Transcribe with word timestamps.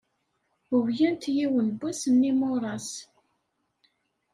Uwyent 0.75 1.23
yiwen 1.35 1.69
wass 1.79 2.01
n 2.09 2.19
yimuras. 2.27 2.89